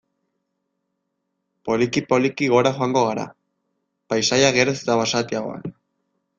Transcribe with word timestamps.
Poliki-poliki 1.69 2.49
gora 2.55 2.73
joango 2.79 3.05
gara, 3.11 3.29
paisaia 4.15 4.51
geroz 4.59 4.77
eta 4.83 5.01
basatiagoan. 5.05 5.81